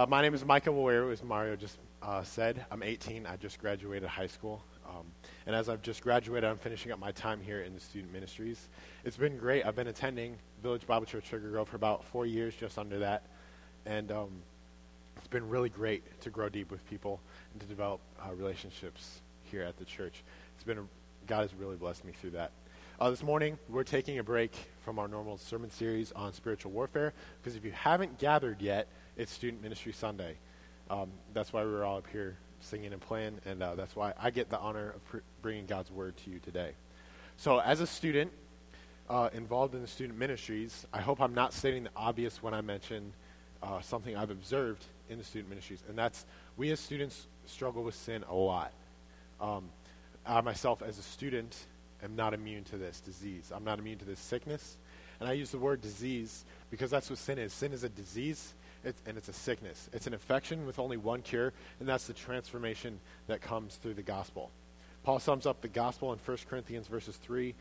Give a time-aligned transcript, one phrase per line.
[0.00, 2.64] Uh, my name is Michael Wawero, as Mario just uh, said.
[2.70, 3.26] I'm 18.
[3.26, 4.62] I just graduated high school.
[4.88, 5.04] Um,
[5.44, 8.68] and as I've just graduated, I'm finishing up my time here in the student ministries.
[9.04, 9.66] It's been great.
[9.66, 13.24] I've been attending Village Bible Church Sugar Grove for about four years, just under that.
[13.86, 14.30] And um,
[15.16, 17.18] it's been really great to grow deep with people
[17.52, 19.18] and to develop uh, relationships
[19.50, 20.22] here at the church.
[20.54, 20.84] It's been a,
[21.26, 22.52] God has really blessed me through that.
[23.00, 24.52] Uh, this morning, we're taking a break
[24.84, 27.12] from our normal sermon series on spiritual warfare
[27.42, 28.86] because if you haven't gathered yet,
[29.18, 30.36] it's Student Ministry Sunday.
[30.88, 34.14] Um, that's why we are all up here singing and playing, and uh, that's why
[34.18, 36.70] I get the honor of pr- bringing God's word to you today.
[37.36, 38.30] So, as a student
[39.10, 42.60] uh, involved in the student ministries, I hope I'm not stating the obvious when I
[42.60, 43.12] mention
[43.60, 46.24] uh, something I've observed in the student ministries, and that's
[46.56, 48.72] we as students struggle with sin a lot.
[49.40, 49.64] Um,
[50.24, 51.56] I myself, as a student,
[52.04, 53.50] am not immune to this disease.
[53.54, 54.76] I'm not immune to this sickness.
[55.20, 57.52] And I use the word disease because that's what sin is.
[57.52, 58.54] Sin is a disease
[58.88, 59.88] it's, and it's a sickness.
[59.92, 64.02] It's an infection with only one cure, and that's the transformation that comes through the
[64.02, 64.50] gospel.
[65.04, 67.54] Paul sums up the gospel in 1 Corinthians verses 3,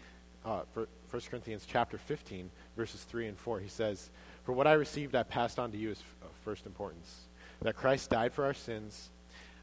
[0.46, 0.88] uh, 1
[1.30, 3.60] Corinthians chapter 15, verses 3 and 4.
[3.60, 4.10] He says,
[4.44, 7.28] For what I received I passed on to you as of first importance,
[7.62, 9.10] that Christ died for our sins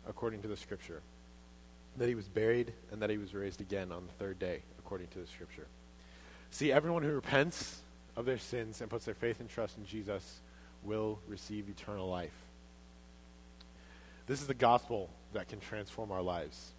[0.09, 1.01] according to the Scripture,
[1.97, 5.09] that he was buried, and that he was raised again on the third day according
[5.09, 5.67] to the Scripture.
[6.51, 7.81] See, everyone who repents
[8.17, 10.41] of their sins and puts their faith and trust in Jesus
[10.85, 12.35] will receive eternal life.
[14.27, 16.73] This is the gospel that can transform our lives.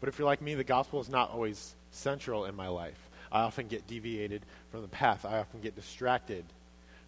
[0.00, 2.98] But if you're like me, the gospel is not always central in my life.
[3.30, 5.24] I often get deviated from the path.
[5.24, 6.44] I often get distracted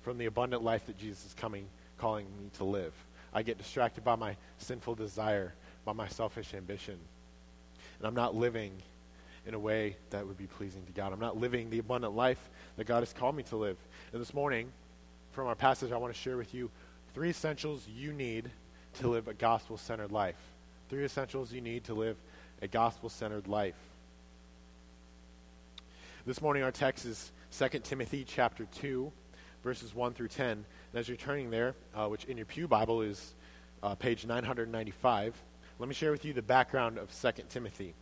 [0.02, 1.66] from the abundant life that Jesus is coming,
[1.98, 2.92] calling me to live.
[3.32, 6.98] I get distracted by my sinful desire, by my selfish ambition.
[7.98, 8.72] And I'm not living
[9.46, 11.12] in a way that would be pleasing to God.
[11.12, 13.76] I'm not living the abundant life that God has called me to live.
[14.12, 14.70] And this morning,
[15.32, 16.70] from our passage, I want to share with you
[17.14, 18.50] three essentials you need
[18.94, 20.36] to live a gospel centered life.
[20.88, 22.16] Three essentials you need to live
[22.62, 23.76] a gospel centered life.
[26.26, 29.10] This morning, our text is 2 Timothy chapter 2,
[29.62, 30.50] verses 1 through 10.
[30.50, 30.64] And
[30.94, 33.34] as you're turning there, uh, which in your Pew Bible is
[33.82, 35.34] uh, page 995,
[35.78, 37.94] let me share with you the background of 2 Timothy.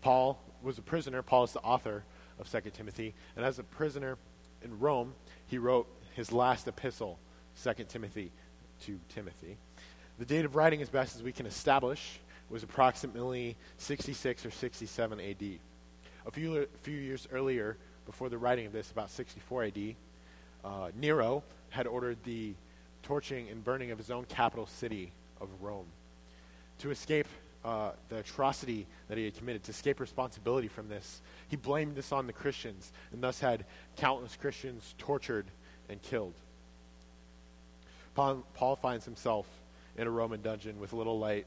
[0.00, 1.22] Paul was a prisoner.
[1.22, 2.04] Paul is the author
[2.38, 3.14] of 2 Timothy.
[3.36, 4.16] And as a prisoner
[4.62, 5.12] in Rome,
[5.48, 5.86] he wrote
[6.18, 7.16] his last epistle,
[7.62, 8.32] 2 Timothy,
[8.82, 9.56] to Timothy.
[10.18, 12.18] The date of writing, as best as we can establish,
[12.50, 15.42] was approximately 66 or 67 AD.
[16.26, 19.94] A few, few years earlier, before the writing of this, about 64 AD,
[20.64, 22.52] uh, Nero had ordered the
[23.04, 25.86] torching and burning of his own capital city of Rome.
[26.80, 27.28] To escape
[27.64, 32.10] uh, the atrocity that he had committed, to escape responsibility from this, he blamed this
[32.10, 33.64] on the Christians and thus had
[33.96, 35.46] countless Christians tortured
[35.88, 36.34] and killed.
[38.14, 39.46] Paul, finds himself
[39.96, 41.46] in a Roman dungeon with little light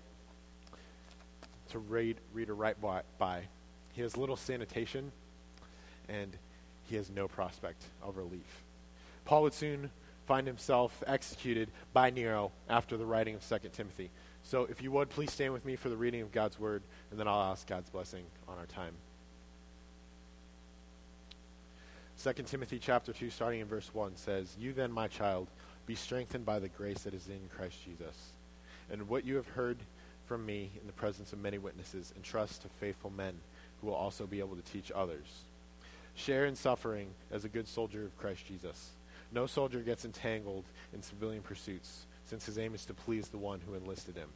[1.69, 3.41] to read, read or write by.
[3.94, 5.12] He has little sanitation,
[6.07, 6.38] and
[6.85, 8.63] he has no prospect of relief.
[9.25, 9.91] Paul would soon
[10.28, 14.09] find himself executed by Nero after the writing of 2 Timothy.
[14.44, 17.19] So if you would, please stand with me for the reading of God's word, and
[17.19, 18.94] then I'll ask God's blessing on our time.
[22.24, 25.48] 2 Timothy chapter 2, starting in verse 1, says, You then, my child,
[25.88, 28.16] be strengthened by the grace that is in Christ Jesus.
[28.92, 29.78] And what you have heard
[30.28, 33.34] from me in the presence of many witnesses, entrust to faithful men
[33.80, 35.26] who will also be able to teach others.
[36.16, 38.92] Share in suffering as a good soldier of Christ Jesus.
[39.32, 43.59] No soldier gets entangled in civilian pursuits, since his aim is to please the one
[43.68, 44.30] who enlisted him.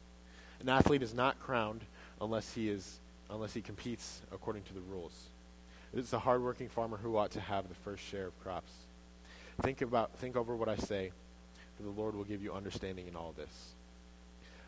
[0.60, 1.82] An athlete is not crowned
[2.20, 2.98] unless he is
[3.30, 5.30] unless he competes according to the rules.
[5.92, 8.72] It is the hardworking farmer who ought to have the first share of crops.
[9.62, 11.12] Think about think over what I say,
[11.76, 13.74] for the Lord will give you understanding in all this.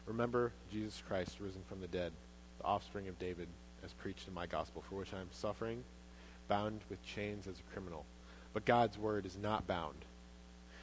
[0.06, 2.12] Remember Jesus Christ risen from the dead,
[2.58, 3.48] the offspring of David,
[3.84, 5.84] as preached in my gospel, for which I am suffering,
[6.48, 8.06] bound with chains as a criminal.
[8.54, 10.06] But God's word is not bound.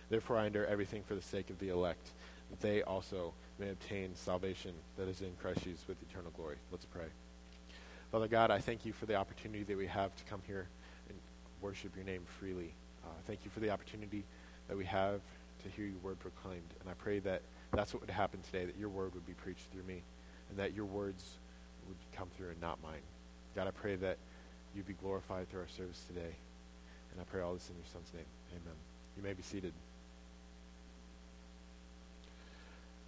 [0.10, 2.12] Therefore I endure everything for the sake of the elect,
[2.52, 6.58] that they also may obtain salvation that is in Christ Jesus with eternal glory.
[6.72, 7.08] Let's pray.
[8.16, 10.70] Father God, I thank you for the opportunity that we have to come here
[11.10, 11.18] and
[11.60, 12.74] worship your name freely.
[13.04, 14.24] Uh, thank you for the opportunity
[14.70, 15.20] that we have
[15.64, 16.74] to hear your word proclaimed.
[16.80, 17.42] And I pray that
[17.74, 20.02] that's what would happen today, that your word would be preached through me,
[20.50, 21.26] and that your words
[21.90, 23.02] would come through and not mine.
[23.54, 24.18] God, I pray that
[24.74, 26.36] you be glorified through our service today.
[27.12, 28.24] And I pray all this in your son's name.
[28.52, 28.76] Amen.
[29.18, 29.74] You may be seated.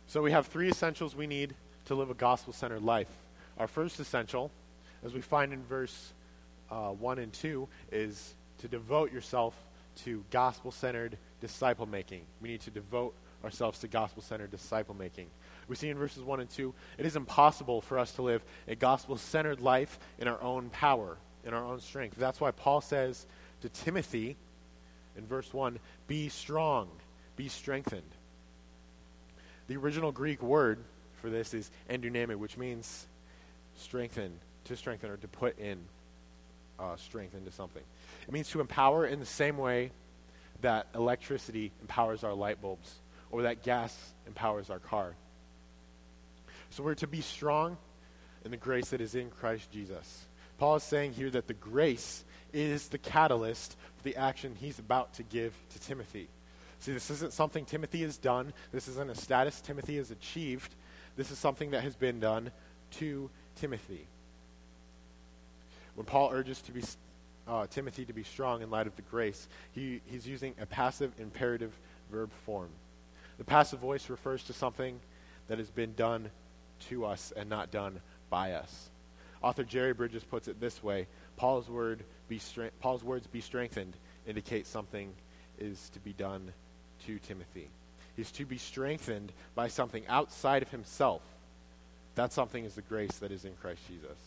[0.07, 1.55] So we have three essentials we need
[1.85, 3.07] to live a gospel-centered life.
[3.57, 4.51] Our first essential
[5.05, 6.13] as we find in verse
[6.71, 9.55] uh, 1 and 2, is to devote yourself
[10.03, 12.21] to gospel centered disciple making.
[12.41, 13.13] We need to devote
[13.43, 15.27] ourselves to gospel centered disciple making.
[15.67, 18.75] We see in verses 1 and 2, it is impossible for us to live a
[18.75, 22.17] gospel centered life in our own power, in our own strength.
[22.17, 23.25] That's why Paul says
[23.61, 24.37] to Timothy
[25.17, 26.89] in verse 1 be strong,
[27.35, 28.03] be strengthened.
[29.67, 30.79] The original Greek word
[31.21, 33.07] for this is enduname, which means
[33.75, 35.79] strengthen, to strengthen, or to put in
[36.79, 37.83] uh, strength into something.
[38.27, 39.91] It means to empower in the same way
[40.61, 42.93] that electricity empowers our light bulbs
[43.31, 45.13] or that gas empowers our car.
[46.71, 47.77] So we're to be strong
[48.45, 50.25] in the grace that is in Christ Jesus.
[50.57, 52.23] Paul is saying here that the grace
[52.53, 56.27] is the catalyst for the action he's about to give to Timothy.
[56.79, 58.53] See, this isn't something Timothy has done.
[58.71, 60.75] This isn't a status Timothy has achieved.
[61.15, 62.51] This is something that has been done
[62.91, 64.07] to Timothy.
[65.97, 66.83] When Paul urges to be,
[67.47, 71.11] uh, Timothy to be strong in light of the grace, he, he's using a passive
[71.17, 71.73] imperative
[72.11, 72.69] verb form.
[73.39, 74.99] The passive voice refers to something
[75.47, 76.29] that has been done
[76.89, 77.99] to us and not done
[78.29, 78.91] by us.
[79.41, 83.97] Author Jerry Bridges puts it this way Paul's, word be stre- Paul's words, be strengthened,
[84.27, 85.11] indicate something
[85.57, 86.53] is to be done
[87.07, 87.69] to Timothy.
[88.15, 91.23] He's to be strengthened by something outside of himself.
[92.13, 94.17] That something is the grace that is in Christ Jesus.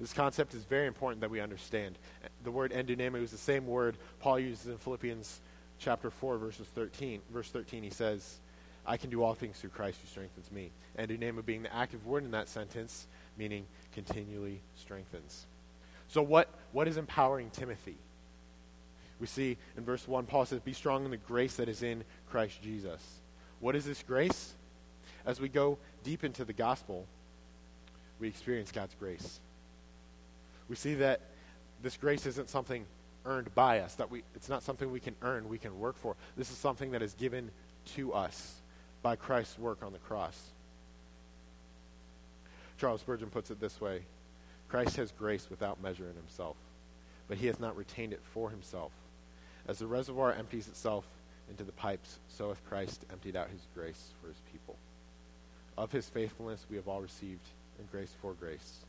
[0.00, 1.98] This concept is very important that we understand.
[2.42, 5.40] The word enduname is the same word Paul uses in Philippians
[5.78, 7.20] chapter 4, verses 13.
[7.32, 8.38] Verse 13, he says,
[8.86, 10.70] I can do all things through Christ who strengthens me.
[10.98, 13.06] Enduname being the active word in that sentence,
[13.38, 15.46] meaning continually strengthens.
[16.08, 17.96] So what, what is empowering Timothy?
[19.20, 22.04] We see in verse 1, Paul says, Be strong in the grace that is in
[22.30, 23.00] Christ Jesus.
[23.60, 24.54] What is this grace?
[25.24, 27.06] As we go deep into the gospel,
[28.20, 29.40] we experience God's grace.
[30.68, 31.20] We see that
[31.82, 32.86] this grace isn't something
[33.26, 36.16] earned by us, that we, it's not something we can earn, we can work for.
[36.36, 37.50] This is something that is given
[37.96, 38.54] to us
[39.02, 40.38] by Christ's work on the cross.
[42.78, 44.02] Charles Spurgeon puts it this way
[44.68, 46.56] Christ has grace without measure in himself,
[47.28, 48.92] but he hath not retained it for himself.
[49.68, 51.06] As the reservoir empties itself
[51.48, 54.76] into the pipes, so hath Christ emptied out his grace for his people.
[55.76, 57.46] Of his faithfulness we have all received,
[57.78, 58.84] and grace for grace.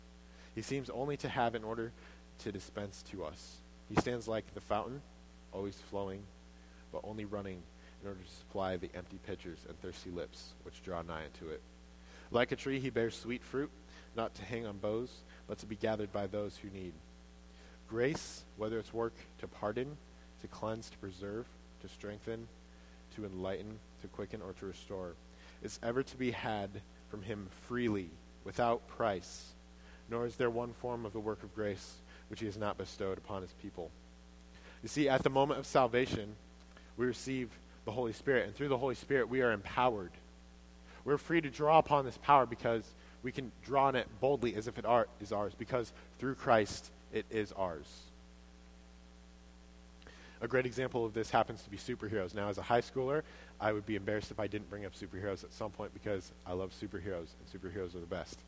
[0.55, 1.91] He seems only to have in order
[2.39, 3.57] to dispense to us.
[3.89, 5.01] He stands like the fountain,
[5.51, 6.23] always flowing,
[6.91, 7.61] but only running
[8.01, 11.61] in order to supply the empty pitchers and thirsty lips which draw nigh unto it.
[12.31, 13.69] Like a tree, he bears sweet fruit,
[14.15, 15.11] not to hang on boughs,
[15.47, 16.93] but to be gathered by those who need.
[17.87, 19.97] Grace, whether it's work to pardon,
[20.41, 21.45] to cleanse, to preserve,
[21.81, 22.47] to strengthen,
[23.15, 25.13] to enlighten, to quicken, or to restore,
[25.61, 26.69] is ever to be had
[27.09, 28.09] from him freely,
[28.43, 29.54] without price,
[30.09, 31.95] nor is there one form of the work of grace
[32.29, 33.91] which he has not bestowed upon his people.
[34.81, 36.35] You see, at the moment of salvation,
[36.97, 37.49] we receive
[37.85, 40.11] the Holy Spirit, and through the Holy Spirit, we are empowered.
[41.03, 42.83] We're free to draw upon this power because
[43.21, 46.89] we can draw on it boldly as if it are, is ours, because through Christ,
[47.13, 47.87] it is ours.
[50.41, 52.35] A great example of this happens to be superheroes.
[52.35, 53.23] Now, as a high schooler,
[53.59, 56.53] I would be embarrassed if I didn't bring up superheroes at some point because I
[56.53, 58.39] love superheroes, and superheroes are the best.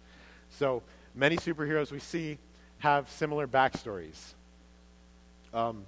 [0.49, 0.83] So,
[1.15, 2.37] many superheroes we see
[2.79, 4.33] have similar backstories.
[5.53, 5.85] Um,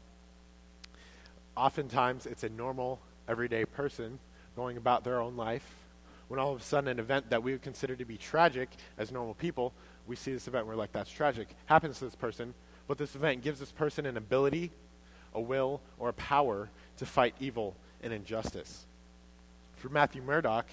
[1.56, 4.20] oftentimes, it's a normal, everyday person
[4.56, 5.68] going about their own life.
[6.28, 9.12] When all of a sudden, an event that we would consider to be tragic as
[9.12, 9.74] normal people,
[10.08, 12.54] we see this event we're like, that's tragic, happens to this person.
[12.88, 14.72] But this event gives this person an ability,
[15.34, 18.86] a will, or a power to fight evil and injustice.
[19.78, 20.66] For Matthew Murdock,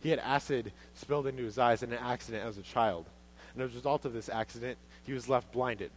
[0.00, 3.06] he had acid spilled into his eyes in an accident as a child.
[3.54, 5.90] And as a result of this accident, he was left blinded.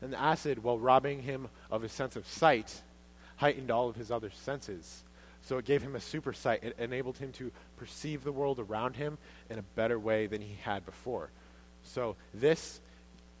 [0.00, 2.82] And the acid, while robbing him of his sense of sight,
[3.36, 5.02] heightened all of his other senses.
[5.42, 6.64] So it gave him a super sight.
[6.64, 9.18] It enabled him to perceive the world around him
[9.50, 11.30] in a better way than he had before.
[11.82, 12.80] So this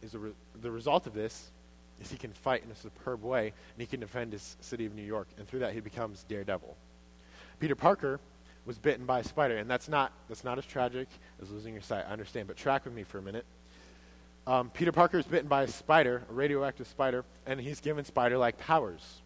[0.02, 1.50] is re- the result of this
[2.00, 4.94] is he can fight in a superb way and he can defend his city of
[4.94, 5.28] New York.
[5.38, 6.76] And through that he becomes Daredevil.
[7.58, 8.20] Peter Parker
[8.66, 11.08] was bitten by a spider, and that's not that's not as tragic
[11.42, 12.04] as losing your sight.
[12.08, 13.44] I understand, but track with me for a minute.
[14.46, 18.58] Um, Peter Parker is bitten by a spider, a radioactive spider, and he's given spider-like
[18.58, 19.22] powers.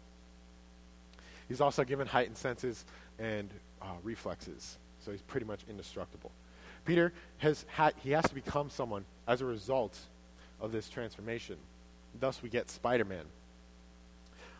[1.49, 2.85] He's also given heightened senses
[3.17, 3.49] and
[3.81, 6.31] uh, reflexes, so he's pretty much indestructible.
[6.85, 9.97] Peter has had, he has to become someone as a result
[10.61, 11.57] of this transformation.
[12.19, 13.25] Thus, we get Spider-Man.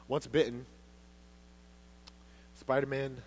[0.08, 0.66] Once bitten,
[2.60, 3.22] Spider-Man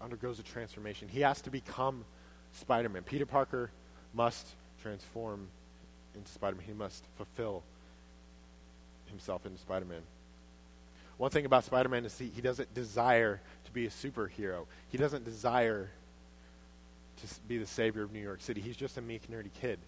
[0.00, 1.08] undergoes a transformation.
[1.08, 2.04] He has to become
[2.52, 3.02] Spider-Man.
[3.02, 3.70] Peter Parker
[4.14, 4.46] must
[4.82, 5.48] transform
[6.14, 6.64] into Spider Man.
[6.66, 7.62] He must fulfill
[9.06, 10.02] himself into Spider Man.
[11.18, 14.98] One thing about Spider Man is he, he doesn't desire to be a superhero, he
[14.98, 15.88] doesn't desire
[17.18, 18.60] to be the savior of New York City.
[18.60, 19.78] He's just a meek, nerdy kid.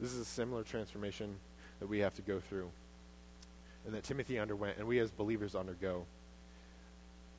[0.00, 1.34] This is a similar transformation
[1.80, 2.70] that we have to go through
[3.84, 6.04] and that Timothy underwent, and we as believers undergo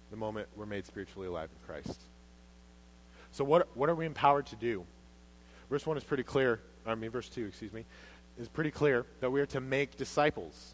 [0.09, 2.01] the moment we're made spiritually alive in Christ.
[3.31, 4.85] So, what, what are we empowered to do?
[5.69, 6.59] Verse 1 is pretty clear.
[6.85, 7.85] I mean, verse 2, excuse me,
[8.39, 10.73] is pretty clear that we are to make disciples.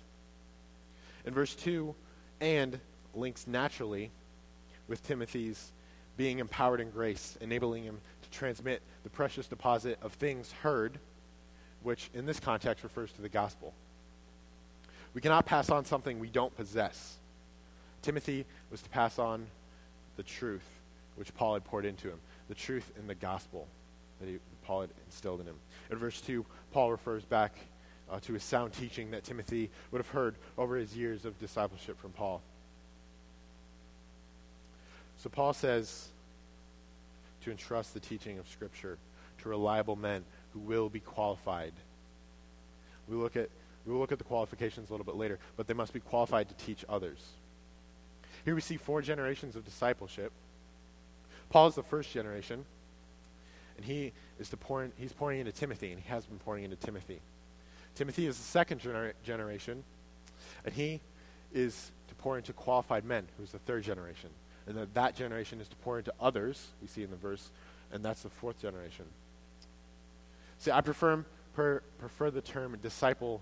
[1.25, 1.93] In verse 2,
[2.39, 2.79] and
[3.13, 4.11] links naturally
[4.87, 5.71] with Timothy's
[6.17, 10.97] being empowered in grace, enabling him to transmit the precious deposit of things heard,
[11.83, 13.73] which in this context refers to the gospel.
[15.13, 17.17] We cannot pass on something we don't possess.
[18.05, 19.47] Timothy was to pass on
[20.15, 20.62] the truth
[21.15, 23.67] which Paul had poured into him, the truth in the gospel
[24.19, 25.55] that he, Paul had instilled in him.
[25.89, 27.55] In verse 2, Paul refers back
[28.12, 32.00] uh, to his sound teaching that Timothy would have heard over his years of discipleship
[32.00, 32.43] from Paul.
[35.17, 36.09] So Paul says
[37.43, 39.00] to entrust the teaching of Scripture
[39.41, 41.74] to reliable men who will be qualified.
[43.07, 43.50] We look at
[43.83, 46.50] we will look at the qualifications a little bit later, but they must be qualified
[46.50, 47.19] to teach others.
[48.45, 50.31] Here we see four generations of discipleship.
[51.49, 52.63] Paul is the first generation,
[53.75, 56.63] and he is to pour in, he's pouring into Timothy, and he has been pouring
[56.63, 57.19] into Timothy.
[57.95, 59.83] Timothy is the second gener- generation,
[60.63, 61.01] and he
[61.53, 64.29] is to pour into qualified men, who's the third generation.
[64.67, 67.49] And that, that generation is to pour into others, we see in the verse,
[67.91, 69.05] and that's the fourth generation.
[70.59, 71.23] See, I prefer,
[71.53, 73.41] per, prefer the term disciple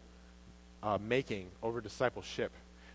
[0.82, 2.52] uh, making over discipleship.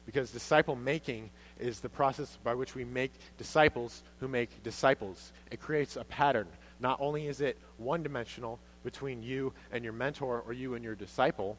[0.08, 1.28] Because disciple making
[1.60, 5.34] is the process by which we make disciples who make disciples.
[5.50, 6.46] It creates a pattern.
[6.80, 10.94] Not only is it one dimensional between you and your mentor or you and your
[10.94, 11.58] disciple,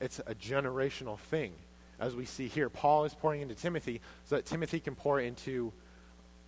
[0.00, 1.54] it's a generational thing.
[1.98, 5.72] As we see here, Paul is pouring into Timothy so that Timothy can pour into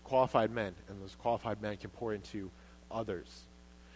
[0.04, 2.48] qualified men, and those qualified men can pour into
[2.92, 3.40] others.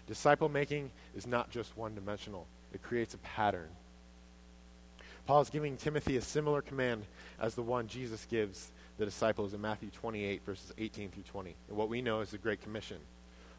[0.09, 3.69] Disciple making is not just one dimensional, it creates a pattern.
[5.27, 7.05] Paul is giving Timothy a similar command
[7.41, 11.55] as the one Jesus gives the disciples in Matthew 28, verses 18 through 20.
[11.69, 12.99] And what we know is the Great Commission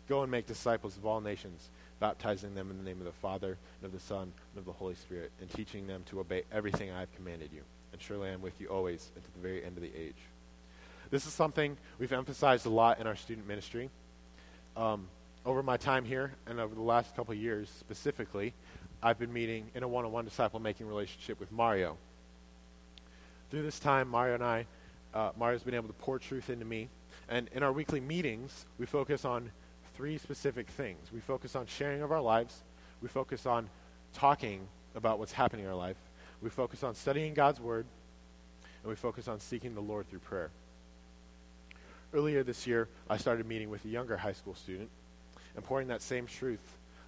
[0.09, 1.69] Go and make disciples of all nations,
[2.01, 4.71] baptizing them in the name of the Father, and of the Son, and of the
[4.73, 7.61] Holy Spirit, and teaching them to obey everything I have commanded you.
[7.93, 10.17] And surely I am with you always, unto the very end of the age.
[11.09, 13.89] This is something we've emphasized a lot in our student ministry.
[14.75, 15.07] Um,
[15.45, 18.53] over my time here, and over the last couple years specifically,
[19.05, 21.97] I've been meeting in a one on one disciple making relationship with Mario.
[23.51, 24.65] Through this time, Mario and I,
[25.13, 26.87] uh, Mario's been able to pour truth into me.
[27.27, 29.51] And in our weekly meetings, we focus on
[29.95, 31.11] three specific things.
[31.11, 32.63] We focus on sharing of our lives,
[33.01, 33.69] we focus on
[34.13, 34.61] talking
[34.95, 35.97] about what's happening in our life,
[36.41, 37.85] we focus on studying God's Word,
[38.83, 40.49] and we focus on seeking the Lord through prayer.
[42.13, 44.89] Earlier this year, I started meeting with a younger high school student
[45.57, 46.61] and pouring that same truth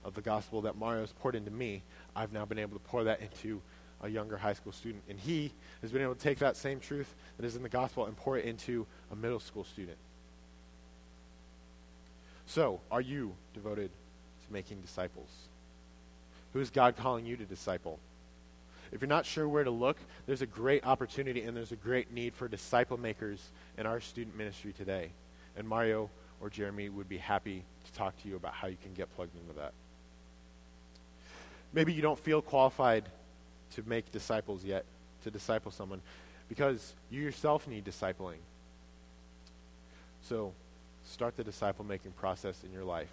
[0.05, 1.83] of the gospel that Mario's poured into me,
[2.15, 3.61] I've now been able to pour that into
[4.01, 5.03] a younger high school student.
[5.09, 8.05] And he has been able to take that same truth that is in the gospel
[8.05, 9.97] and pour it into a middle school student.
[12.45, 15.29] So, are you devoted to making disciples?
[16.53, 17.99] Who is God calling you to disciple?
[18.91, 19.97] If you're not sure where to look,
[20.27, 24.37] there's a great opportunity and there's a great need for disciple makers in our student
[24.37, 25.09] ministry today.
[25.57, 26.09] And Mario
[26.39, 29.35] or Jeremy would be happy to talk to you about how you can get plugged
[29.35, 29.73] into that.
[31.75, 33.03] Maybe you don't feel qualified
[33.71, 34.85] to make disciples yet,
[35.25, 36.01] to disciple someone,
[36.47, 38.37] because you yourself need discipling.
[40.23, 40.53] So,
[41.03, 43.11] start the disciple making process in your life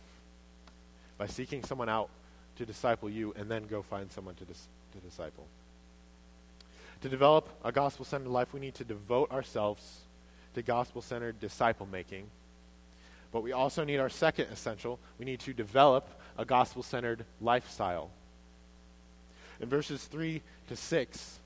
[1.18, 2.08] by seeking someone out
[2.56, 5.46] to disciple you, and then go find someone to, dis- to disciple.
[7.00, 10.02] To develop a gospel centered life, we need to devote ourselves
[10.54, 12.26] to gospel centered disciple making.
[13.32, 18.10] But we also need our second essential we need to develop a gospel centered lifestyle.
[19.60, 21.38] In verses 3 to 6,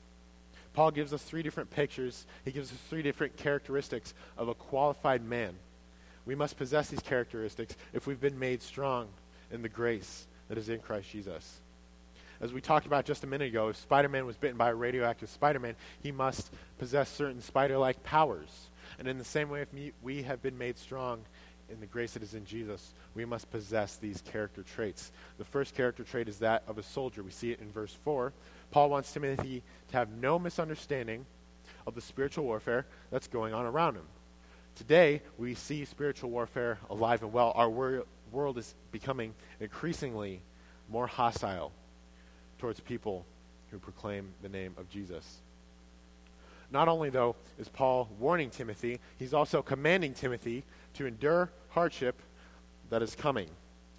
[0.73, 2.25] Paul gives us three different pictures.
[2.45, 5.55] He gives us three different characteristics of a qualified man.
[6.25, 9.07] We must possess these characteristics if we've been made strong
[9.51, 11.59] in the grace that is in Christ Jesus.
[12.39, 14.75] As we talked about just a minute ago, if Spider Man was bitten by a
[14.75, 18.69] radioactive Spider Man, he must possess certain spider like powers.
[18.99, 19.69] And in the same way, if
[20.03, 21.23] we have been made strong
[21.69, 25.11] in the grace that is in Jesus, we must possess these character traits.
[25.37, 27.23] The first character trait is that of a soldier.
[27.23, 28.33] We see it in verse 4.
[28.71, 31.25] Paul wants Timothy to have no misunderstanding
[31.85, 34.05] of the spiritual warfare that's going on around him.
[34.75, 37.51] Today, we see spiritual warfare alive and well.
[37.55, 40.41] Our wor- world is becoming increasingly
[40.89, 41.71] more hostile
[42.59, 43.25] towards people
[43.71, 45.39] who proclaim the name of Jesus.
[46.69, 50.63] Not only, though, is Paul warning Timothy, he's also commanding Timothy
[50.95, 52.21] to endure hardship
[52.89, 53.49] that is coming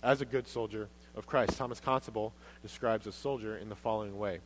[0.02, 1.56] as a good soldier of Christ.
[1.56, 2.32] Thomas Constable
[2.62, 4.40] describes a soldier in the following way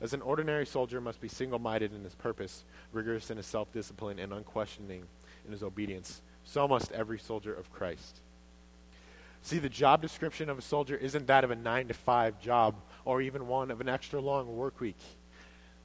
[0.00, 3.72] As an ordinary soldier must be single minded in his purpose, rigorous in his self
[3.72, 5.04] discipline, and unquestioning
[5.44, 8.20] in his obedience, so must every soldier of Christ.
[9.42, 12.74] See, the job description of a soldier isn't that of a 9 to 5 job
[13.04, 14.98] or even one of an extra long work week.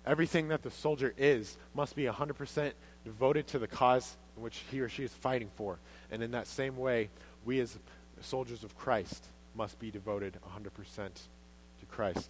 [0.06, 2.74] Everything that the soldier is must be 100%
[3.06, 5.78] devoted to the cause which he or she is fighting for.
[6.12, 7.10] And in that same way,
[7.46, 7.78] we as
[8.22, 9.26] soldiers of Christ
[9.56, 12.30] must be devoted 100% to Christ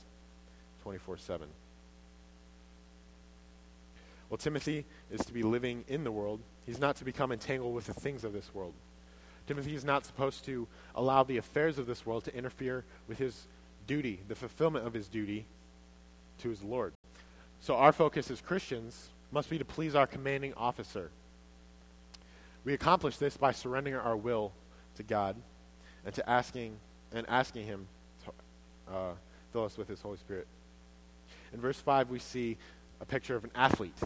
[0.83, 1.47] 24 7.
[4.29, 6.41] Well, Timothy is to be living in the world.
[6.65, 8.73] He's not to become entangled with the things of this world.
[9.47, 13.45] Timothy is not supposed to allow the affairs of this world to interfere with his
[13.85, 15.45] duty, the fulfillment of his duty
[16.39, 16.93] to his Lord.
[17.59, 21.11] So our focus as Christians must be to please our commanding officer.
[22.65, 24.51] We accomplish this by surrendering our will
[24.95, 25.35] to God
[26.03, 26.77] and to asking
[27.13, 27.87] and asking him
[28.25, 29.13] to uh,
[29.53, 30.47] fill us with his Holy Spirit.
[31.53, 32.57] In verse 5 we see
[32.99, 33.97] a picture of an athlete.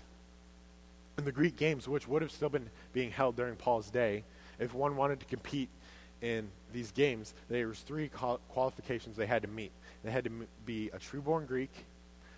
[1.17, 4.23] In the Greek games, which would have still been being held during Paul's day,
[4.59, 5.69] if one wanted to compete
[6.21, 9.71] in these games, there was three qualifications they had to meet.
[10.03, 10.31] They had to
[10.65, 11.71] be a true-born Greek,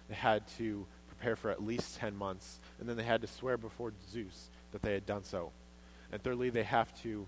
[0.07, 3.57] they had to prepare for at least 10 months, and then they had to swear
[3.57, 5.51] before Zeus that they had done so.
[6.11, 7.25] And thirdly, they have to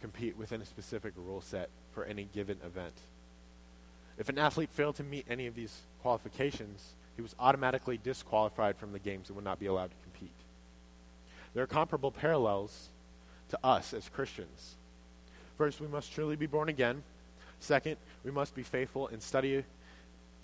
[0.00, 2.94] compete within a specific rule set for any given event.
[4.18, 8.92] If an athlete failed to meet any of these qualifications, he was automatically disqualified from
[8.92, 10.30] the games and would not be allowed to compete.
[11.54, 12.88] There are comparable parallels
[13.50, 14.74] to us as Christians.
[15.56, 17.02] First, we must truly be born again.
[17.60, 19.64] Second, we must be faithful in study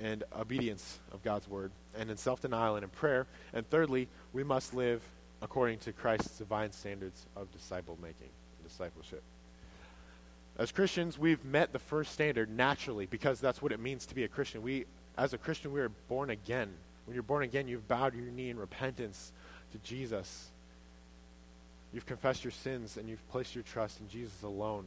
[0.01, 3.27] and obedience of God's word, and in self denial and in prayer.
[3.53, 5.03] And thirdly, we must live
[5.43, 8.31] according to Christ's divine standards of disciple making
[8.65, 9.23] discipleship.
[10.59, 14.25] As Christians, we've met the first standard naturally because that's what it means to be
[14.25, 14.63] a Christian.
[14.63, 14.85] We,
[15.19, 16.71] as a Christian, we are born again.
[17.07, 19.33] When you're born again, you've bowed your knee in repentance
[19.73, 20.51] to Jesus
[21.93, 24.85] You've confessed your sins and you've placed your trust in Jesus alone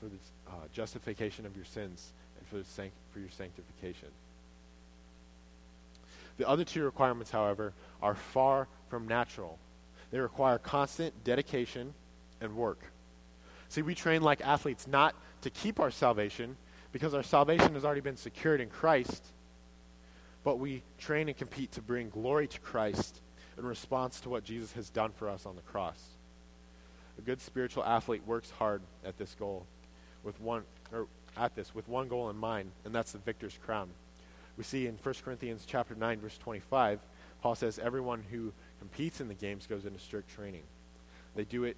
[0.00, 0.16] for the
[0.48, 4.08] uh, justification of your sins and for, sanct- for your sanctification.
[6.38, 9.58] The other two requirements, however, are far from natural.
[10.10, 11.92] They require constant dedication
[12.40, 12.80] and work.
[13.68, 16.56] See, we train like athletes not to keep our salvation
[16.92, 19.22] because our salvation has already been secured in Christ,
[20.42, 23.20] but we train and compete to bring glory to Christ
[23.58, 26.02] in response to what Jesus has done for us on the cross.
[27.18, 29.66] A good spiritual athlete works hard at this goal
[30.22, 33.90] with one or at this with one goal in mind, and that's the victor's crown.
[34.58, 36.98] We see in 1 Corinthians chapter 9 verse 25,
[37.40, 40.64] Paul says everyone who competes in the games goes into strict training.
[41.36, 41.76] They do it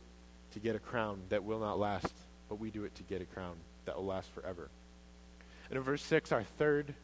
[0.52, 2.12] to get a crown that will not last,
[2.48, 4.70] but we do it to get a crown that will last forever.
[5.68, 6.94] And in verse 6, our third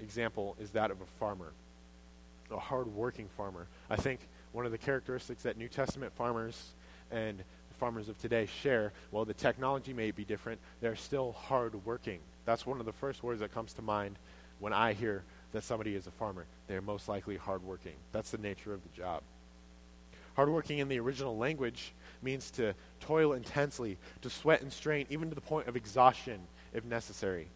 [0.00, 1.52] example is that of a farmer
[2.52, 3.66] a hard-working farmer.
[3.88, 4.20] I think
[4.52, 6.72] one of the characteristics that New Testament farmers
[7.10, 7.42] and
[7.80, 12.20] farmers of today share, while the technology may be different, they're still hard-working.
[12.44, 14.16] That's one of the first words that comes to mind
[14.60, 16.46] when I hear that somebody is a farmer.
[16.68, 17.94] They're most likely hardworking.
[18.12, 19.22] That's the nature of the job.
[20.36, 25.34] Hardworking in the original language means to toil intensely, to sweat and strain, even to
[25.34, 26.40] the point of exhaustion
[26.72, 27.48] if necessary.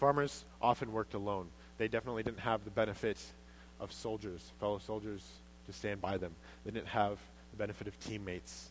[0.00, 1.46] Farmers often worked alone
[1.78, 3.18] they definitely didn't have the benefit
[3.80, 5.20] of soldiers, fellow soldiers,
[5.66, 6.32] to stand by them.
[6.64, 7.18] They didn't have
[7.52, 8.70] the benefit of teammates.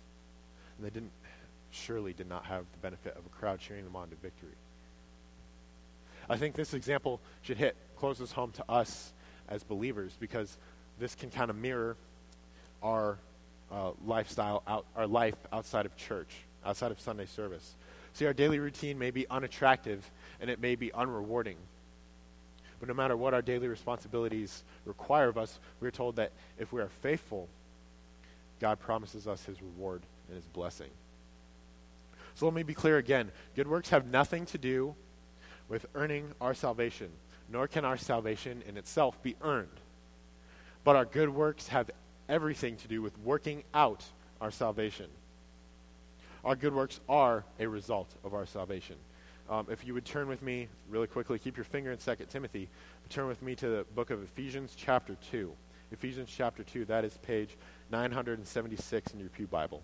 [0.78, 1.12] And they didn't,
[1.72, 4.56] surely did not have the benefit of a crowd cheering them on to victory.
[6.30, 9.14] I think this example should hit closest home to us
[9.50, 10.58] as believers because
[11.00, 11.98] this can kind of mirror
[12.82, 13.18] our
[13.72, 16.30] uh, lifestyle, out, our life outside of church,
[16.66, 17.76] outside of Sunday service.
[18.14, 21.56] See, our daily routine may be unattractive and it may be unrewarding.
[22.80, 26.82] But no matter what our daily responsibilities require of us, we're told that if we
[26.82, 27.48] are faithful,
[28.62, 30.92] God promises us his reward and his blessing.
[32.36, 33.32] So let me be clear again.
[33.56, 34.96] Good works have nothing to do
[35.68, 37.10] with earning our salvation,
[37.50, 39.68] nor can our salvation in itself be earned.
[40.84, 41.90] But our good works have
[42.30, 44.06] everything to do with working out
[44.40, 45.08] our salvation.
[46.46, 48.96] Our good works are a result of our salvation.
[49.50, 52.70] Um, if you would turn with me really quickly, keep your finger in 2 Timothy,
[53.10, 55.52] turn with me to the book of Ephesians, chapter 2.
[55.92, 57.58] Ephesians, chapter 2, that is page
[57.92, 59.82] 976 in your Pew Bible.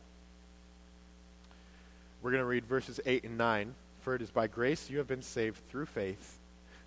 [2.22, 3.76] We're going to read verses 8 and 9.
[4.02, 6.38] For it is by grace you have been saved through faith,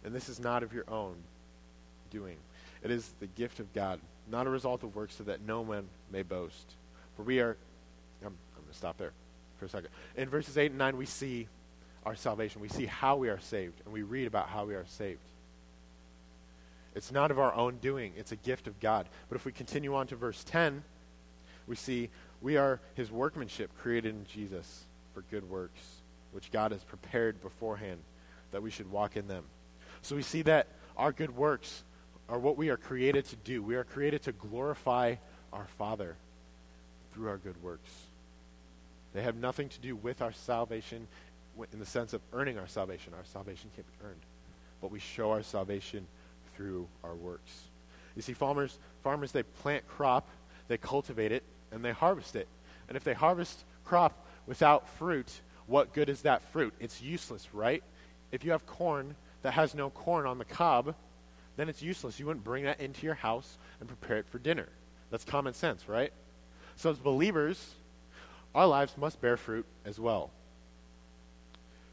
[0.04, 1.16] And this is not of your own
[2.10, 2.38] doing.
[2.82, 5.86] It is the gift of God, not a result of works, so that no man
[6.10, 6.64] may boast.
[7.14, 7.58] For we are,
[8.22, 9.12] I'm, I'm going to stop there
[9.58, 9.90] for a second.
[10.16, 11.46] In verses 8 and 9, we see
[12.06, 12.62] our salvation.
[12.62, 15.20] We see how we are saved, and we read about how we are saved.
[16.94, 19.06] It's not of our own doing, it's a gift of God.
[19.28, 20.82] But if we continue on to verse 10,
[21.70, 22.10] we see
[22.42, 25.80] we are his workmanship created in Jesus for good works,
[26.32, 28.00] which God has prepared beforehand
[28.50, 29.44] that we should walk in them.
[30.02, 31.84] So we see that our good works
[32.28, 33.62] are what we are created to do.
[33.62, 35.14] We are created to glorify
[35.52, 36.16] our Father
[37.14, 37.90] through our good works.
[39.14, 41.06] They have nothing to do with our salvation
[41.72, 43.12] in the sense of earning our salvation.
[43.16, 44.22] Our salvation can't be earned.
[44.80, 46.04] But we show our salvation
[46.56, 47.52] through our works.
[48.16, 50.28] You see, farmers, farmers they plant crop,
[50.66, 52.48] they cultivate it, and they harvest it.
[52.88, 55.30] And if they harvest crop without fruit,
[55.66, 56.74] what good is that fruit?
[56.80, 57.82] It's useless, right?
[58.32, 60.94] If you have corn that has no corn on the cob,
[61.56, 62.18] then it's useless.
[62.18, 64.68] You wouldn't bring that into your house and prepare it for dinner.
[65.10, 66.12] That's common sense, right?
[66.76, 67.74] So, as believers,
[68.54, 70.30] our lives must bear fruit as well.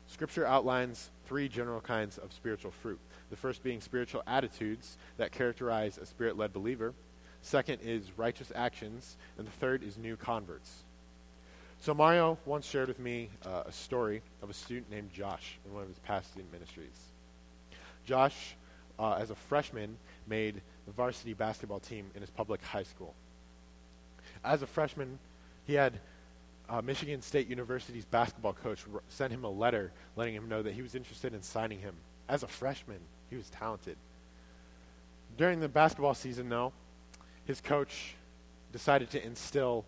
[0.08, 3.00] Scripture outlines three general kinds of spiritual fruit.
[3.30, 6.94] The first being spiritual attitudes that characterize a spirit led believer.
[7.42, 9.16] Second is righteous actions.
[9.38, 10.84] And the third is new converts.
[11.80, 15.74] So, Mario once shared with me uh, a story of a student named Josh in
[15.74, 16.98] one of his past student ministries.
[18.06, 18.56] Josh,
[18.98, 19.98] uh, as a freshman,
[20.28, 23.14] made the varsity basketball team in his public high school.
[24.44, 25.20] As a freshman,
[25.66, 26.00] he had
[26.70, 30.82] uh, Michigan State University's basketball coach r- him a letter letting him know that he
[30.82, 31.94] was interested in signing him.
[32.28, 33.98] As a freshman, he was talented.
[35.38, 36.74] During the basketball season, though,
[37.48, 38.14] his coach
[38.74, 39.86] decided to instill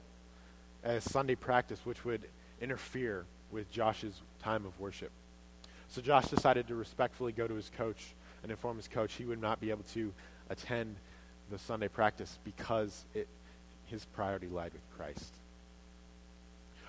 [0.84, 2.22] a Sunday practice which would
[2.62, 5.12] interfere with Josh's time of worship.
[5.90, 9.42] So Josh decided to respectfully go to his coach and inform his coach he would
[9.42, 10.14] not be able to
[10.50, 10.96] attend
[11.52, 13.28] the Sunday practice because it,
[13.88, 15.34] his priority lied with Christ.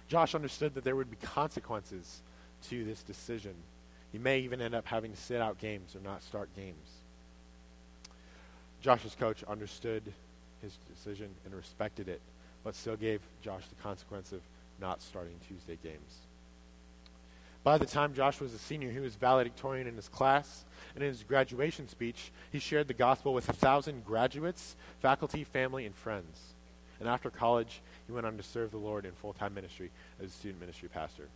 [0.06, 2.20] Josh understood that there would be consequences
[2.68, 3.54] to this decision.
[4.12, 6.88] He may even end up having to sit out games or not start games.
[8.82, 10.02] Josh's coach understood
[10.62, 12.20] his decision and respected it,
[12.64, 14.40] but still gave Josh the consequence of
[14.80, 16.18] not starting Tuesday games.
[17.62, 21.10] By the time Josh was a senior, he was valedictorian in his class, and in
[21.10, 26.38] his graduation speech, he shared the gospel with a thousand graduates, faculty, family, and friends.
[27.00, 29.90] And after college, he went on to serve the Lord in full time ministry
[30.22, 31.28] as a student ministry pastor.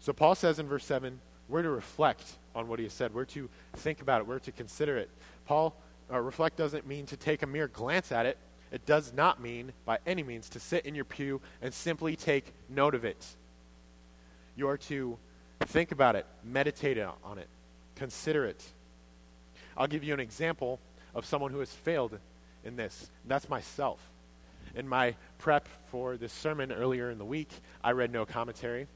[0.00, 3.24] So Paul says in verse 7 we're to reflect on what he has said, we're
[3.24, 5.08] to think about it, we're to consider it.
[5.46, 5.74] Paul,
[6.10, 8.38] uh, reflect doesn't mean to take a mere glance at it.
[8.70, 12.52] It does not mean, by any means, to sit in your pew and simply take
[12.68, 13.24] note of it.
[14.56, 15.18] You are to
[15.60, 17.48] think about it, meditate on it,
[17.94, 18.62] consider it.
[19.76, 20.80] I'll give you an example
[21.14, 22.18] of someone who has failed
[22.64, 23.10] in this.
[23.26, 24.00] That's myself.
[24.74, 27.50] In my prep for this sermon earlier in the week,
[27.82, 28.86] I read no commentary.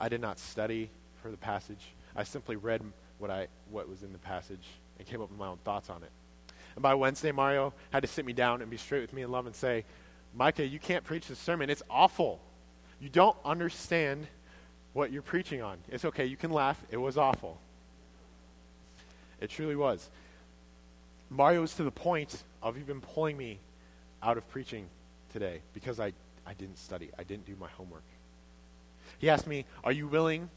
[0.00, 0.90] I did not study
[1.22, 1.92] for the passage.
[2.16, 2.82] I simply read
[3.18, 4.66] what, I, what was in the passage
[4.98, 6.10] and came up with my own thoughts on it.
[6.76, 9.30] And by Wednesday, Mario had to sit me down and be straight with me in
[9.30, 9.84] love and say,
[10.34, 11.70] Micah, you can't preach this sermon.
[11.70, 12.40] It's awful.
[13.00, 14.26] You don't understand
[14.92, 15.78] what you're preaching on.
[15.90, 16.26] It's okay.
[16.26, 16.82] You can laugh.
[16.90, 17.58] It was awful.
[19.40, 20.08] It truly was.
[21.28, 23.58] Mario was to the point of even pulling me
[24.22, 24.86] out of preaching
[25.32, 26.12] today because I,
[26.46, 27.10] I didn't study.
[27.18, 28.04] I didn't do my homework.
[29.18, 30.48] He asked me, Are you willing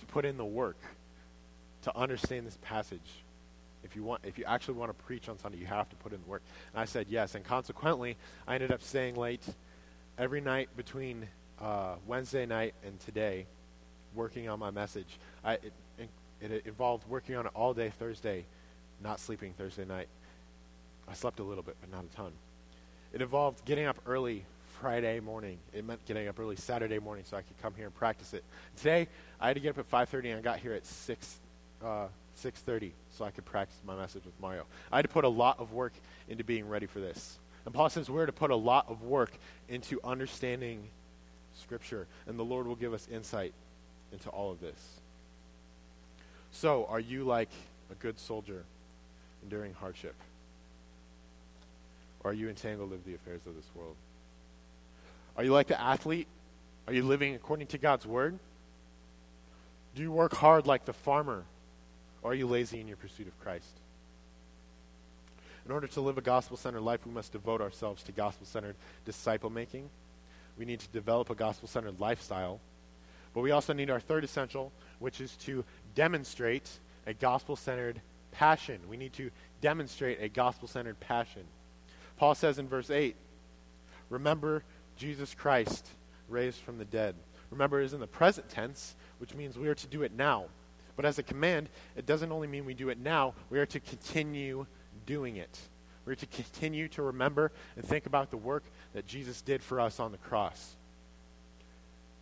[0.00, 0.76] to put in the work
[1.86, 3.22] to understand this passage.
[3.86, 6.12] If you want, if you actually want to preach on Sunday, you have to put
[6.12, 6.42] in the work.
[6.72, 8.16] And I said yes, and consequently,
[8.48, 9.44] I ended up staying late
[10.18, 11.28] every night between
[11.60, 13.46] uh, Wednesday night and today,
[14.14, 15.18] working on my message.
[15.44, 15.72] I, it,
[16.40, 18.44] it involved working on it all day Thursday,
[19.02, 20.08] not sleeping Thursday night.
[21.08, 22.32] I slept a little bit, but not a ton.
[23.12, 24.44] It involved getting up early
[24.80, 25.58] Friday morning.
[25.72, 28.42] It meant getting up early Saturday morning so I could come here and practice it.
[28.76, 29.06] Today,
[29.40, 31.38] I had to get up at 5.30 and I got here at 6,
[31.84, 34.64] uh, 6.30 so I could practice my message with Mario.
[34.92, 35.92] I had to put a lot of work
[36.28, 37.38] into being ready for this.
[37.64, 39.32] And Paul says we're to put a lot of work
[39.68, 40.88] into understanding
[41.60, 43.52] Scripture, and the Lord will give us insight
[44.12, 45.00] into all of this.
[46.52, 47.50] So, are you like
[47.90, 48.64] a good soldier
[49.42, 50.14] enduring hardship?
[52.20, 53.96] Or are you entangled in the affairs of this world?
[55.36, 56.26] Are you like the athlete?
[56.86, 58.38] Are you living according to God's word?
[59.94, 61.44] Do you work hard like the farmer?
[62.26, 63.78] Or are you lazy in your pursuit of Christ?
[65.64, 68.74] In order to live a gospel centered life, we must devote ourselves to gospel centered
[69.04, 69.88] disciple making.
[70.58, 72.58] We need to develop a gospel centered lifestyle.
[73.32, 76.68] But we also need our third essential, which is to demonstrate
[77.06, 78.00] a gospel centered
[78.32, 78.80] passion.
[78.88, 81.44] We need to demonstrate a gospel centered passion.
[82.16, 83.14] Paul says in verse 8,
[84.10, 84.64] Remember
[84.96, 85.86] Jesus Christ
[86.28, 87.14] raised from the dead.
[87.52, 90.46] Remember is in the present tense, which means we are to do it now.
[90.96, 93.80] But as a command, it doesn't only mean we do it now, we are to
[93.80, 94.66] continue
[95.04, 95.58] doing it.
[96.06, 98.62] We're to continue to remember and think about the work
[98.94, 100.76] that Jesus did for us on the cross.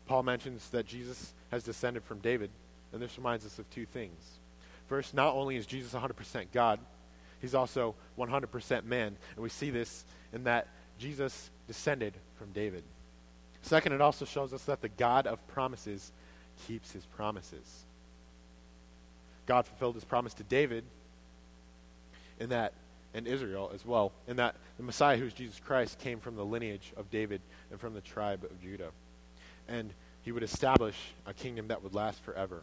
[0.07, 2.51] Paul mentions that Jesus has descended from David,
[2.93, 4.19] and this reminds us of two things.
[4.89, 6.79] First, not only is Jesus 100% God,
[7.41, 12.85] he's also 100% man, and we see this in that Jesus descended from David.
[13.63, 16.13] Second, it also shows us that the God of promises
[16.67, 17.85] keeps his promises.
[19.47, 20.85] God fulfilled his promise to David
[22.41, 22.73] in that
[23.15, 26.45] and Israel as well, in that the Messiah, who is Jesus Christ, came from the
[26.45, 28.91] lineage of David and from the tribe of Judah.
[29.69, 29.93] And
[30.25, 32.63] he would establish a kingdom that would last forever.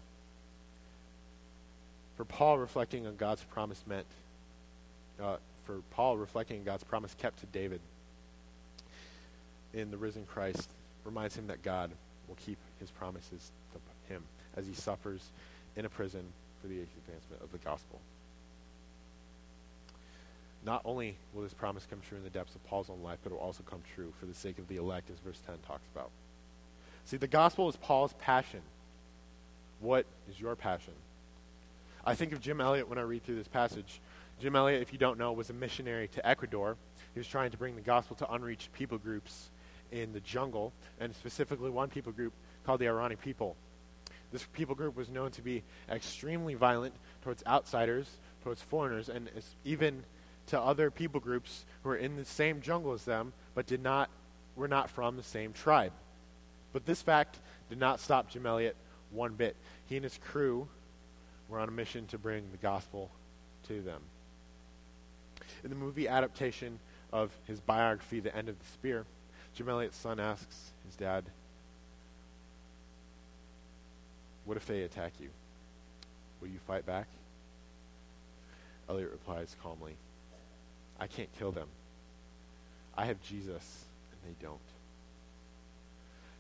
[2.17, 4.06] For Paul, reflecting on God's promise meant,
[5.22, 7.80] uh, for Paul, reflecting on God's promise kept to David
[9.74, 10.70] in the risen Christ
[11.06, 11.91] reminds him that God
[12.28, 14.24] will keep his promises to him
[14.58, 15.30] as he suffers
[15.78, 16.26] in a prison
[16.62, 18.00] for the advancement of the gospel.
[20.63, 23.32] Not only will this promise come true in the depths of Paul's own life, but
[23.32, 25.88] it will also come true for the sake of the elect, as verse 10 talks
[25.93, 26.12] about.
[27.06, 28.62] See, the gospel is Paul's passion.
[29.80, 30.93] What is your passion?
[32.06, 34.00] I think of Jim Elliot when I read through this passage.
[34.39, 36.78] Jim Elliot, if you don't know, was a missionary to Ecuador.
[37.13, 39.50] He was trying to bring the gospel to unreached people groups
[39.91, 42.34] in the jungle, and specifically one people group
[42.65, 43.56] called the Irani people.
[44.32, 48.10] This people group was known to be extremely violent towards outsiders,
[48.44, 49.30] towards foreigners, and
[49.65, 50.04] even
[50.48, 54.10] to other people groups who were in the same jungle as them, but did not
[54.56, 55.94] were not from the same tribe.
[56.74, 57.39] But this fact
[57.70, 58.76] did not stop Jim Elliot
[59.12, 59.56] one bit.
[59.88, 60.67] He and his crew
[61.50, 63.12] were on a mission to bring the gospel
[63.67, 64.02] to them.
[65.63, 66.80] In the movie adaptation
[67.12, 69.06] of his biography, The End of the Spear,
[69.54, 71.26] Jim Elliot's son asks his dad,
[74.46, 75.30] What if they attack you?
[76.42, 77.08] Will you fight back?
[78.90, 79.96] Elliot replies calmly,
[81.00, 81.68] I can't kill them.
[82.98, 84.60] I have Jesus, and they don't.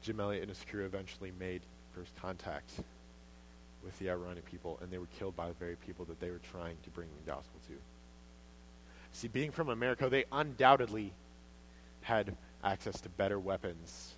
[0.01, 1.61] Jim Elliot and his crew eventually made
[1.95, 2.71] first contact
[3.83, 6.41] with the Iranian people, and they were killed by the very people that they were
[6.51, 7.73] trying to bring the gospel to.
[9.13, 11.13] See, being from America, they undoubtedly
[12.01, 14.13] had access to better weapons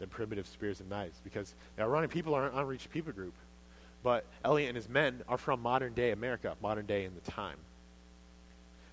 [0.00, 3.34] than primitive spears and knives because the Iranian people are an unreached people group.
[4.02, 7.58] But Elliot and his men are from modern day America, modern day in the time.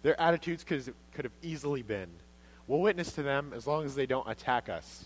[0.04, 2.10] Their attitudes could, could have easily been
[2.68, 5.06] we'll witness to them as long as they don't attack us.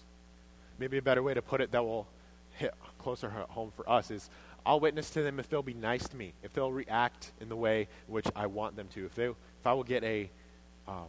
[0.80, 2.08] Maybe a better way to put it that will
[2.54, 4.30] hit closer home for us is
[4.66, 7.56] I'll witness to them if they'll be nice to me, if they'll react in the
[7.56, 9.36] way in which I want them to, if, they, if
[9.66, 10.30] I will get a
[10.88, 11.08] um,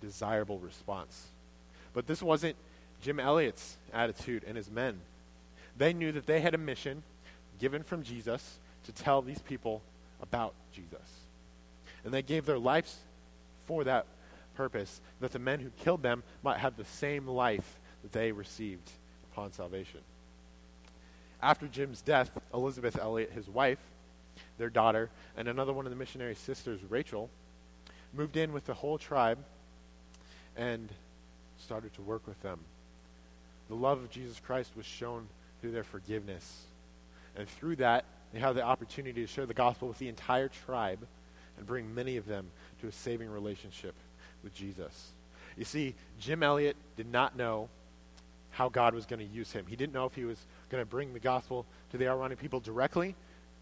[0.00, 1.28] desirable response.
[1.92, 2.56] But this wasn't
[3.04, 4.98] Jim Elliot's attitude and his men.
[5.76, 7.02] They knew that they had a mission
[7.60, 9.82] given from Jesus to tell these people
[10.22, 11.26] about Jesus.
[12.02, 12.96] And they gave their lives
[13.66, 14.06] for that
[14.54, 18.90] purpose, that the men who killed them might have the same life that they received
[19.32, 20.00] upon salvation.
[21.42, 23.80] After Jim's death, Elizabeth Elliot, his wife,
[24.56, 27.28] their daughter, and another one of the missionary sisters, Rachel,
[28.14, 29.38] moved in with the whole tribe
[30.56, 30.88] and
[31.58, 32.60] started to work with them.
[33.68, 35.26] The love of Jesus Christ was shown
[35.60, 36.62] through their forgiveness.
[37.36, 40.98] And through that, they had the opportunity to share the gospel with the entire tribe
[41.56, 42.46] and bring many of them
[42.80, 43.94] to a saving relationship
[44.42, 45.10] with Jesus.
[45.56, 47.68] You see, Jim Elliot did not know
[48.50, 49.66] how God was going to use him.
[49.68, 52.60] He didn't know if he was going to bring the gospel to the Iranian people
[52.60, 53.14] directly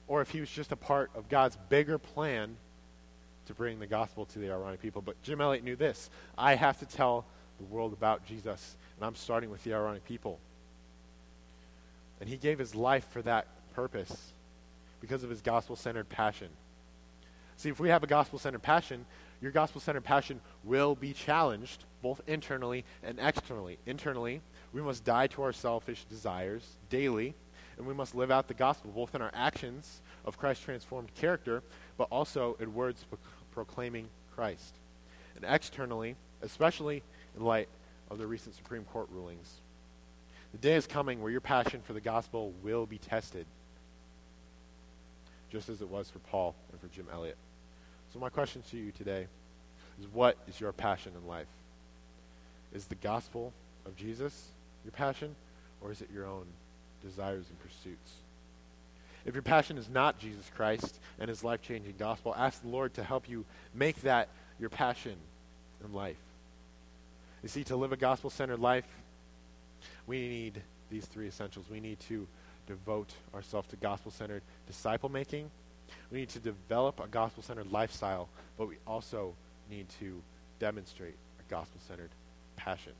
[0.08, 2.56] or if he was just a part of God's bigger plan
[3.46, 5.02] to bring the gospel to the Iranian people.
[5.02, 7.24] But Jim Elliot knew this I have to tell
[7.58, 10.38] the world about Jesus, and I'm starting with the Iranian people.
[12.20, 14.32] And he gave his life for that purpose
[15.00, 16.46] because of his gospel centered passion.
[17.56, 19.04] See, if we have a gospel centered passion,
[19.40, 23.76] your gospel centered passion will be challenged both internally and externally.
[23.86, 24.40] Internally,
[24.72, 27.34] we must die to our selfish desires daily,
[27.78, 31.64] and we must live out the gospel both in our actions of Christ transformed character,
[31.98, 33.04] but also in words
[33.50, 34.76] proclaiming Christ.
[35.34, 37.02] And externally, especially
[37.36, 37.68] in light
[38.10, 39.60] of the recent Supreme Court rulings,
[40.52, 43.46] the day is coming where your passion for the gospel will be tested,
[45.50, 47.36] just as it was for Paul and for Jim Elliot.
[48.12, 49.26] So, my question to you today
[49.98, 51.46] is what is your passion in life?
[52.74, 53.52] Is the gospel
[53.86, 54.48] of Jesus
[54.84, 55.34] your passion,
[55.80, 56.44] or is it your own
[57.02, 58.12] desires and pursuits?
[59.24, 62.92] If your passion is not Jesus Christ and his life changing gospel, ask the Lord
[62.94, 65.14] to help you make that your passion
[65.84, 66.16] in life.
[67.42, 68.86] You see, to live a gospel centered life,
[70.06, 71.66] we need these three essentials.
[71.68, 72.26] We need to
[72.66, 75.50] devote ourselves to gospel centered disciple making.
[76.10, 79.34] We need to develop a gospel centered lifestyle, but we also
[79.68, 80.22] need to
[80.60, 82.10] demonstrate a gospel centered
[82.56, 82.92] passion.